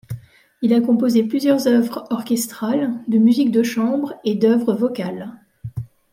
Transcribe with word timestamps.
Il 0.63 0.73
a 0.73 0.81
composé 0.81 1.21
plusieurs 1.23 1.67
œuvres 1.67 2.07
orchestrales, 2.09 2.99
de 3.07 3.19
musique 3.19 3.51
de 3.51 3.61
chambre 3.61 4.15
et 4.25 4.33
d'œuvres 4.33 4.73
vocales. 4.73 5.33